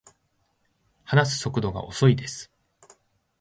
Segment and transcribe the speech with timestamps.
[1.03, 2.49] 話す速度が遅いです